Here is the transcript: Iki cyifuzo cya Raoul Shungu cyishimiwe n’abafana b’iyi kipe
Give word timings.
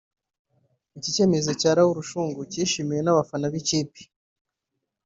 Iki 0.97 1.09
cyifuzo 1.15 1.51
cya 1.61 1.71
Raoul 1.77 1.97
Shungu 2.09 2.41
cyishimiwe 2.51 3.01
n’abafana 3.03 3.45
b’iyi 3.51 3.67
kipe 3.67 4.01